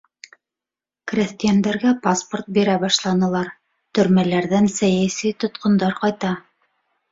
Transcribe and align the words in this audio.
Крәҫтиәндәргә 1.11 1.91
паспорт 2.05 2.49
бирә 2.57 2.79
башланылар, 2.85 3.53
төрмәләрҙән 3.99 4.73
сәйәси 4.81 5.35
тотҡондар 5.47 5.97
ҡайта. 6.03 6.35